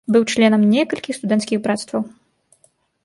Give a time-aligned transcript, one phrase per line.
[0.13, 2.01] Быў членам некалькіх студэнцкіх брацтваў.